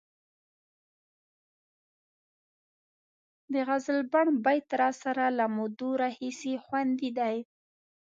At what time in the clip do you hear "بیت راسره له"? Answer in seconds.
4.45-5.45